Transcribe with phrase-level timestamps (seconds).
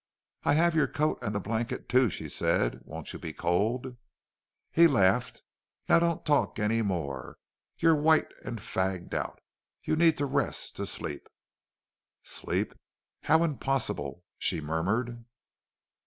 [0.43, 2.81] "I have your coat and the blanket, too," she said.
[2.85, 3.97] "Won't you be cold?"
[4.71, 5.43] He laughed.
[5.87, 7.37] "Now don't talk any more.
[7.77, 9.41] You're white and fagged out.
[9.83, 11.29] You need to rest to sleep."
[12.23, 12.73] "Sleep?
[13.25, 15.23] How impossible!" she murmured.